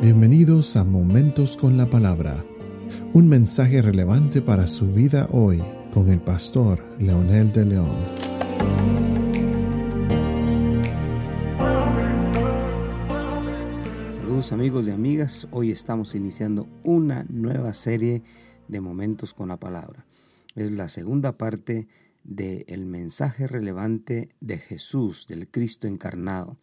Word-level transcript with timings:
Bienvenidos 0.00 0.76
a 0.76 0.84
Momentos 0.84 1.56
con 1.56 1.76
la 1.76 1.90
Palabra, 1.90 2.44
un 3.14 3.28
mensaje 3.28 3.82
relevante 3.82 4.40
para 4.40 4.68
su 4.68 4.94
vida 4.94 5.26
hoy 5.32 5.60
con 5.92 6.08
el 6.08 6.20
pastor 6.20 6.86
Leonel 7.00 7.50
de 7.50 7.64
León. 7.64 7.96
Saludos 14.12 14.52
amigos 14.52 14.86
y 14.86 14.92
amigas, 14.92 15.48
hoy 15.50 15.72
estamos 15.72 16.14
iniciando 16.14 16.68
una 16.84 17.26
nueva 17.28 17.74
serie 17.74 18.22
de 18.68 18.80
Momentos 18.80 19.34
con 19.34 19.48
la 19.48 19.58
Palabra. 19.58 20.06
Es 20.54 20.70
la 20.70 20.88
segunda 20.88 21.36
parte 21.36 21.88
del 22.22 22.86
mensaje 22.86 23.48
relevante 23.48 24.28
de 24.40 24.58
Jesús, 24.58 25.26
del 25.26 25.48
Cristo 25.48 25.88
encarnado 25.88 26.56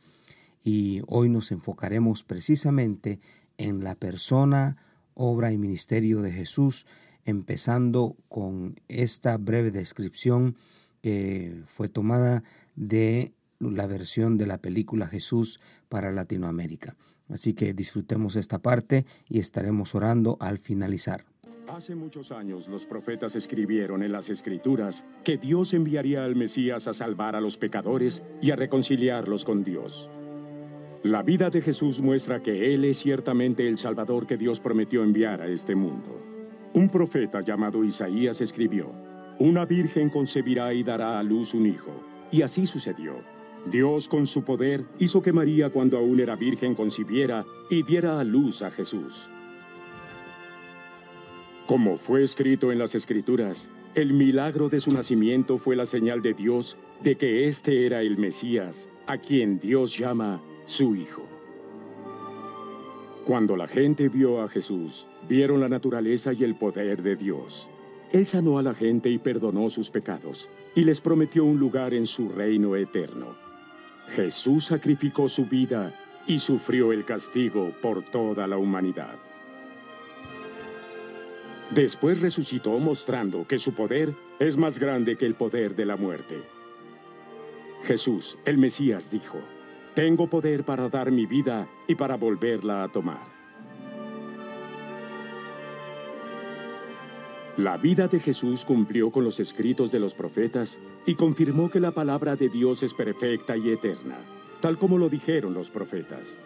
y 0.65 1.03
hoy 1.05 1.29
nos 1.29 1.51
enfocaremos 1.51 2.23
precisamente 2.23 3.21
en 3.57 3.83
la 3.83 3.93
persona, 3.95 4.75
obra 5.13 5.51
y 5.51 5.57
ministerio 5.57 6.21
de 6.21 6.31
Jesús, 6.31 6.87
empezando 7.23 8.17
con 8.27 8.81
esta 8.87 9.37
breve 9.37 9.69
descripción 9.69 10.57
que 11.03 11.61
fue 11.67 11.87
tomada 11.87 12.43
de 12.75 13.31
la 13.59 13.85
versión 13.85 14.37
de 14.37 14.47
la 14.47 14.57
película 14.57 15.07
Jesús 15.07 15.59
para 15.87 16.11
Latinoamérica. 16.11 16.97
Así 17.29 17.53
que 17.53 17.73
disfrutemos 17.75 18.35
esta 18.35 18.59
parte 18.59 19.05
y 19.29 19.39
estaremos 19.39 19.93
orando 19.93 20.35
al 20.41 20.57
finalizar. 20.57 21.25
Hace 21.67 21.93
muchos 21.93 22.31
años 22.31 22.67
los 22.67 22.85
profetas 22.85 23.35
escribieron 23.35 24.01
en 24.01 24.11
las 24.11 24.29
escrituras 24.29 25.05
que 25.23 25.37
Dios 25.37 25.75
enviaría 25.75 26.25
al 26.25 26.35
Mesías 26.35 26.87
a 26.87 26.93
salvar 26.93 27.35
a 27.35 27.41
los 27.41 27.57
pecadores 27.57 28.23
y 28.41 28.49
a 28.49 28.55
reconciliarlos 28.55 29.45
con 29.45 29.63
Dios. 29.63 30.09
La 31.05 31.21
vida 31.21 31.51
de 31.51 31.61
Jesús 31.61 32.01
muestra 32.01 32.41
que 32.41 32.73
Él 32.73 32.83
es 32.83 32.97
ciertamente 32.97 33.67
el 33.67 33.77
Salvador 33.77 34.25
que 34.25 34.37
Dios 34.37 34.59
prometió 34.59 35.03
enviar 35.03 35.39
a 35.39 35.45
este 35.45 35.75
mundo. 35.75 36.19
Un 36.73 36.89
profeta 36.89 37.41
llamado 37.41 37.83
Isaías 37.83 38.41
escribió, 38.41 38.91
Una 39.37 39.65
virgen 39.65 40.09
concebirá 40.09 40.73
y 40.73 40.81
dará 40.81 41.19
a 41.19 41.23
luz 41.23 41.53
un 41.53 41.67
hijo. 41.67 41.91
Y 42.31 42.41
así 42.41 42.65
sucedió. 42.65 43.13
Dios 43.71 44.07
con 44.07 44.25
su 44.25 44.43
poder 44.43 44.83
hizo 44.97 45.21
que 45.21 45.31
María 45.31 45.69
cuando 45.69 45.99
aún 45.99 46.19
era 46.19 46.35
virgen 46.35 46.73
concibiera 46.73 47.45
y 47.69 47.83
diera 47.83 48.19
a 48.19 48.23
luz 48.23 48.63
a 48.63 48.71
Jesús. 48.71 49.29
Como 51.67 51.97
fue 51.97 52.23
escrito 52.23 52.71
en 52.71 52.79
las 52.79 52.95
Escrituras, 52.95 53.69
el 53.93 54.13
milagro 54.13 54.69
de 54.69 54.79
su 54.79 54.91
nacimiento 54.91 55.59
fue 55.59 55.75
la 55.75 55.85
señal 55.85 56.23
de 56.23 56.33
Dios 56.33 56.79
de 57.03 57.15
que 57.15 57.47
éste 57.47 57.85
era 57.85 58.01
el 58.01 58.17
Mesías, 58.17 58.89
a 59.05 59.19
quien 59.19 59.59
Dios 59.59 59.99
llama 59.99 60.41
su 60.65 60.95
Hijo. 60.95 61.23
Cuando 63.25 63.55
la 63.55 63.67
gente 63.67 64.09
vio 64.09 64.41
a 64.41 64.49
Jesús, 64.49 65.07
vieron 65.27 65.61
la 65.61 65.69
naturaleza 65.69 66.33
y 66.33 66.43
el 66.43 66.55
poder 66.55 67.01
de 67.03 67.15
Dios. 67.15 67.69
Él 68.11 68.25
sanó 68.25 68.57
a 68.57 68.63
la 68.63 68.73
gente 68.73 69.09
y 69.09 69.19
perdonó 69.19 69.69
sus 69.69 69.89
pecados, 69.91 70.49
y 70.73 70.83
les 70.83 71.01
prometió 71.01 71.45
un 71.45 71.59
lugar 71.59 71.93
en 71.93 72.05
su 72.05 72.29
reino 72.29 72.75
eterno. 72.75 73.35
Jesús 74.09 74.65
sacrificó 74.65 75.27
su 75.27 75.45
vida 75.45 75.93
y 76.27 76.39
sufrió 76.39 76.91
el 76.91 77.05
castigo 77.05 77.71
por 77.81 78.03
toda 78.03 78.47
la 78.47 78.57
humanidad. 78.57 79.15
Después 81.71 82.21
resucitó 82.21 82.77
mostrando 82.79 83.47
que 83.47 83.57
su 83.57 83.73
poder 83.73 84.13
es 84.39 84.57
más 84.57 84.79
grande 84.79 85.15
que 85.15 85.25
el 85.25 85.35
poder 85.35 85.75
de 85.75 85.85
la 85.85 85.95
muerte. 85.95 86.41
Jesús, 87.83 88.37
el 88.45 88.57
Mesías, 88.57 89.11
dijo, 89.11 89.39
tengo 89.95 90.27
poder 90.27 90.65
para 90.65 90.89
dar 90.89 91.09
mi 91.09 91.25
vida 91.25 91.67
y 91.87 91.95
para 91.95 92.17
volverla 92.17 92.83
a 92.83 92.89
tomar. 92.89 93.23
La 97.57 97.77
vida 97.77 98.09
de 98.09 98.19
Jesús 98.19 98.65
cumplió 98.65 99.11
con 99.11 99.23
los 99.23 99.39
escritos 99.39 99.89
de 99.89 99.99
los 99.99 100.13
profetas 100.13 100.81
y 101.05 101.15
confirmó 101.15 101.71
que 101.71 101.79
la 101.79 101.91
palabra 101.91 102.35
de 102.35 102.49
Dios 102.49 102.83
es 102.83 102.93
perfecta 102.93 103.55
y 103.55 103.69
eterna, 103.69 104.17
tal 104.59 104.77
como 104.77 104.97
lo 104.97 105.07
dijeron 105.07 105.53
los 105.53 105.71
profetas. 105.71 106.39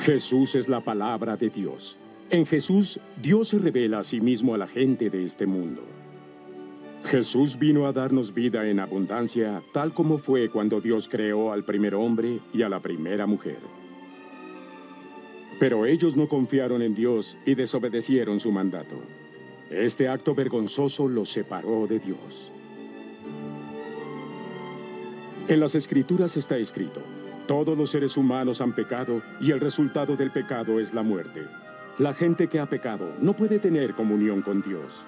Jesús 0.00 0.56
es 0.56 0.68
la 0.68 0.80
palabra 0.80 1.36
de 1.36 1.50
Dios. 1.50 1.98
En 2.30 2.46
Jesús, 2.46 2.98
Dios 3.22 3.48
se 3.48 3.58
revela 3.58 4.00
a 4.00 4.02
sí 4.02 4.20
mismo 4.20 4.54
a 4.54 4.58
la 4.58 4.66
gente 4.66 5.10
de 5.10 5.22
este 5.22 5.46
mundo. 5.46 5.82
Jesús 7.04 7.58
vino 7.58 7.86
a 7.86 7.92
darnos 7.92 8.34
vida 8.34 8.68
en 8.68 8.78
abundancia, 8.78 9.62
tal 9.72 9.92
como 9.92 10.18
fue 10.18 10.48
cuando 10.48 10.80
Dios 10.80 11.08
creó 11.08 11.52
al 11.52 11.64
primer 11.64 11.94
hombre 11.94 12.40
y 12.52 12.62
a 12.62 12.68
la 12.68 12.80
primera 12.80 13.26
mujer. 13.26 13.58
Pero 15.58 15.86
ellos 15.86 16.16
no 16.16 16.28
confiaron 16.28 16.82
en 16.82 16.94
Dios 16.94 17.36
y 17.44 17.54
desobedecieron 17.54 18.38
su 18.38 18.52
mandato. 18.52 18.96
Este 19.70 20.08
acto 20.08 20.34
vergonzoso 20.34 21.08
los 21.08 21.28
separó 21.28 21.86
de 21.86 21.98
Dios. 21.98 22.50
En 25.48 25.58
las 25.58 25.74
escrituras 25.74 26.36
está 26.36 26.56
escrito, 26.58 27.02
todos 27.48 27.76
los 27.76 27.90
seres 27.90 28.16
humanos 28.16 28.60
han 28.60 28.74
pecado 28.74 29.22
y 29.40 29.50
el 29.50 29.58
resultado 29.58 30.16
del 30.16 30.30
pecado 30.30 30.78
es 30.78 30.94
la 30.94 31.02
muerte. 31.02 31.46
La 31.98 32.14
gente 32.14 32.46
que 32.46 32.60
ha 32.60 32.66
pecado 32.66 33.12
no 33.20 33.34
puede 33.34 33.58
tener 33.58 33.94
comunión 33.94 34.42
con 34.42 34.62
Dios. 34.62 35.04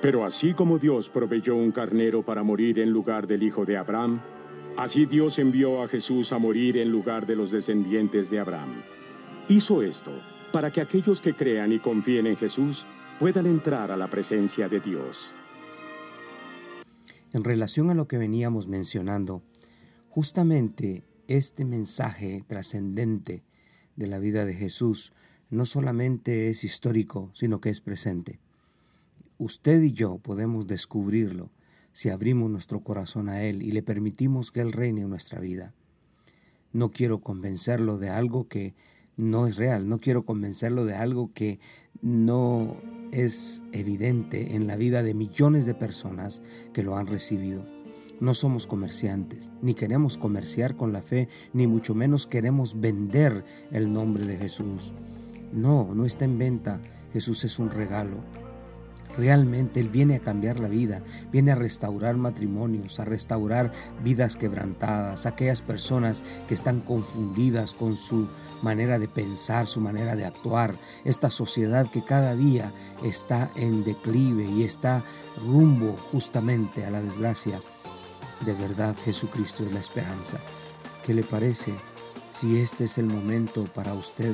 Pero 0.00 0.24
así 0.24 0.54
como 0.54 0.78
Dios 0.78 1.10
proveyó 1.10 1.56
un 1.56 1.72
carnero 1.72 2.22
para 2.22 2.44
morir 2.44 2.78
en 2.78 2.90
lugar 2.90 3.26
del 3.26 3.42
hijo 3.42 3.64
de 3.64 3.76
Abraham, 3.76 4.20
así 4.76 5.06
Dios 5.06 5.38
envió 5.40 5.82
a 5.82 5.88
Jesús 5.88 6.32
a 6.32 6.38
morir 6.38 6.78
en 6.78 6.90
lugar 6.90 7.26
de 7.26 7.34
los 7.34 7.50
descendientes 7.50 8.30
de 8.30 8.38
Abraham. 8.38 8.74
Hizo 9.48 9.82
esto 9.82 10.12
para 10.52 10.70
que 10.70 10.80
aquellos 10.80 11.20
que 11.20 11.34
crean 11.34 11.72
y 11.72 11.80
confíen 11.80 12.26
en 12.28 12.36
Jesús 12.36 12.86
puedan 13.18 13.46
entrar 13.46 13.90
a 13.90 13.96
la 13.96 14.08
presencia 14.08 14.68
de 14.68 14.78
Dios. 14.80 15.32
En 17.32 17.42
relación 17.42 17.90
a 17.90 17.94
lo 17.94 18.06
que 18.06 18.18
veníamos 18.18 18.68
mencionando, 18.68 19.42
justamente 20.08 21.04
este 21.26 21.64
mensaje 21.64 22.42
trascendente 22.46 23.44
de 23.96 24.06
la 24.06 24.18
vida 24.18 24.44
de 24.44 24.54
Jesús 24.54 25.12
no 25.50 25.66
solamente 25.66 26.48
es 26.48 26.62
histórico, 26.62 27.30
sino 27.34 27.60
que 27.60 27.70
es 27.70 27.80
presente. 27.80 28.40
Usted 29.38 29.80
y 29.82 29.92
yo 29.92 30.18
podemos 30.18 30.66
descubrirlo 30.66 31.52
si 31.92 32.10
abrimos 32.10 32.50
nuestro 32.50 32.80
corazón 32.82 33.28
a 33.28 33.44
Él 33.44 33.62
y 33.62 33.70
le 33.70 33.84
permitimos 33.84 34.50
que 34.50 34.60
Él 34.60 34.72
reine 34.72 35.02
en 35.02 35.10
nuestra 35.10 35.40
vida. 35.40 35.74
No 36.72 36.90
quiero 36.90 37.20
convencerlo 37.20 37.98
de 37.98 38.10
algo 38.10 38.48
que 38.48 38.74
no 39.16 39.46
es 39.46 39.56
real, 39.56 39.88
no 39.88 40.00
quiero 40.00 40.24
convencerlo 40.24 40.84
de 40.84 40.96
algo 40.96 41.32
que 41.32 41.60
no 42.02 42.76
es 43.12 43.62
evidente 43.72 44.56
en 44.56 44.66
la 44.66 44.74
vida 44.74 45.04
de 45.04 45.14
millones 45.14 45.66
de 45.66 45.74
personas 45.74 46.42
que 46.72 46.82
lo 46.82 46.96
han 46.96 47.06
recibido. 47.06 47.64
No 48.20 48.34
somos 48.34 48.66
comerciantes, 48.66 49.52
ni 49.62 49.74
queremos 49.74 50.18
comerciar 50.18 50.74
con 50.74 50.92
la 50.92 51.00
fe, 51.00 51.28
ni 51.52 51.68
mucho 51.68 51.94
menos 51.94 52.26
queremos 52.26 52.80
vender 52.80 53.44
el 53.70 53.92
nombre 53.92 54.26
de 54.26 54.36
Jesús. 54.36 54.94
No, 55.52 55.94
no 55.94 56.04
está 56.04 56.24
en 56.24 56.38
venta. 56.38 56.82
Jesús 57.12 57.44
es 57.44 57.60
un 57.60 57.70
regalo. 57.70 58.24
Realmente 59.18 59.80
Él 59.80 59.88
viene 59.88 60.14
a 60.14 60.20
cambiar 60.20 60.60
la 60.60 60.68
vida, 60.68 61.02
viene 61.32 61.50
a 61.50 61.56
restaurar 61.56 62.16
matrimonios, 62.16 63.00
a 63.00 63.04
restaurar 63.04 63.72
vidas 64.04 64.36
quebrantadas, 64.36 65.26
aquellas 65.26 65.60
personas 65.60 66.22
que 66.46 66.54
están 66.54 66.78
confundidas 66.78 67.74
con 67.74 67.96
su 67.96 68.28
manera 68.62 69.00
de 69.00 69.08
pensar, 69.08 69.66
su 69.66 69.80
manera 69.80 70.14
de 70.14 70.24
actuar, 70.24 70.78
esta 71.04 71.32
sociedad 71.32 71.90
que 71.90 72.04
cada 72.04 72.36
día 72.36 72.72
está 73.02 73.50
en 73.56 73.82
declive 73.82 74.44
y 74.44 74.62
está 74.62 75.04
rumbo 75.44 75.96
justamente 76.12 76.84
a 76.84 76.90
la 76.90 77.02
desgracia. 77.02 77.60
De 78.46 78.54
verdad 78.54 78.94
Jesucristo 79.04 79.64
es 79.64 79.72
la 79.72 79.80
esperanza. 79.80 80.38
¿Qué 81.04 81.12
le 81.12 81.24
parece 81.24 81.74
si 82.30 82.60
este 82.60 82.84
es 82.84 82.98
el 82.98 83.06
momento 83.06 83.64
para 83.64 83.94
usted 83.94 84.32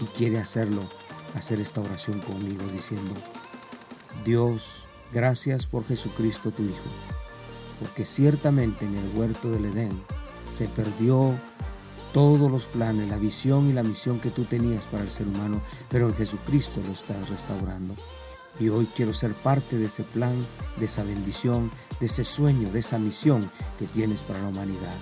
y 0.00 0.06
quiere 0.06 0.38
hacerlo, 0.38 0.82
hacer 1.36 1.60
esta 1.60 1.80
oración 1.80 2.18
conmigo 2.18 2.64
diciendo, 2.72 3.14
Dios, 4.24 4.86
gracias 5.12 5.66
por 5.66 5.86
Jesucristo 5.86 6.50
tu 6.50 6.64
Hijo, 6.64 6.90
porque 7.80 8.04
ciertamente 8.04 8.84
en 8.84 8.96
el 8.96 9.16
huerto 9.16 9.50
del 9.50 9.66
Edén 9.66 10.02
se 10.50 10.68
perdió 10.68 11.34
todos 12.12 12.50
los 12.50 12.66
planes, 12.66 13.08
la 13.08 13.18
visión 13.18 13.68
y 13.68 13.72
la 13.72 13.82
misión 13.82 14.18
que 14.18 14.30
tú 14.30 14.44
tenías 14.44 14.86
para 14.86 15.04
el 15.04 15.10
ser 15.10 15.28
humano, 15.28 15.60
pero 15.88 16.08
en 16.08 16.14
Jesucristo 16.14 16.80
lo 16.86 16.92
estás 16.92 17.28
restaurando. 17.28 17.94
Y 18.58 18.70
hoy 18.70 18.88
quiero 18.94 19.12
ser 19.12 19.34
parte 19.34 19.76
de 19.76 19.86
ese 19.86 20.02
plan, 20.02 20.34
de 20.78 20.86
esa 20.86 21.04
bendición, 21.04 21.70
de 22.00 22.06
ese 22.06 22.24
sueño, 22.24 22.70
de 22.72 22.80
esa 22.80 22.98
misión 22.98 23.48
que 23.78 23.86
tienes 23.86 24.24
para 24.24 24.42
la 24.42 24.48
humanidad. 24.48 24.96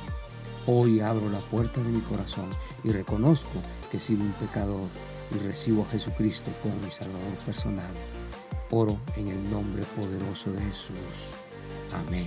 Hoy 0.66 1.00
abro 1.00 1.30
la 1.30 1.38
puerta 1.38 1.80
de 1.80 1.90
mi 1.90 2.00
corazón 2.00 2.50
y 2.84 2.90
reconozco 2.90 3.62
que 3.90 3.96
he 3.96 4.00
sido 4.00 4.22
un 4.22 4.32
pecador 4.32 4.88
y 5.34 5.38
recibo 5.38 5.84
a 5.84 5.90
Jesucristo 5.90 6.50
como 6.62 6.74
mi 6.76 6.90
Salvador 6.90 7.34
personal. 7.46 7.94
Oro 8.70 8.98
en 9.16 9.28
el 9.28 9.50
nombre 9.50 9.84
poderoso 9.96 10.50
de 10.52 10.60
Jesús. 10.60 11.34
Amén. 11.92 12.26